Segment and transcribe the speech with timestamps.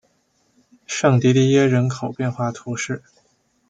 [0.87, 3.03] 圣迪迪耶人口变化图示